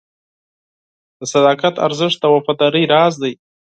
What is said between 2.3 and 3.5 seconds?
وفادارۍ راز دی.